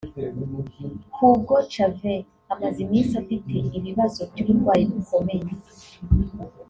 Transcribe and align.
Hugo 1.15 1.55
Chavez 1.71 2.25
amaze 2.53 2.77
iminsi 2.85 3.13
afite 3.21 3.53
ibibazo 3.79 4.21
by’uburwayi 4.31 4.83
bikomeye 4.93 5.47